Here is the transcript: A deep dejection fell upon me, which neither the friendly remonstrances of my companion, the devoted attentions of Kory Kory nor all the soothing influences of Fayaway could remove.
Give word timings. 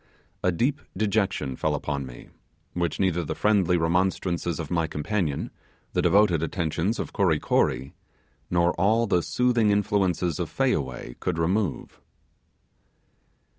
A 0.43 0.51
deep 0.51 0.81
dejection 0.97 1.55
fell 1.55 1.75
upon 1.75 2.07
me, 2.07 2.29
which 2.73 2.99
neither 2.99 3.23
the 3.23 3.35
friendly 3.35 3.77
remonstrances 3.77 4.59
of 4.59 4.71
my 4.71 4.87
companion, 4.87 5.51
the 5.93 6.01
devoted 6.01 6.41
attentions 6.41 6.97
of 6.97 7.13
Kory 7.13 7.39
Kory 7.39 7.93
nor 8.49 8.73
all 8.81 9.05
the 9.05 9.21
soothing 9.21 9.69
influences 9.69 10.39
of 10.39 10.49
Fayaway 10.49 11.17
could 11.19 11.37
remove. 11.37 12.01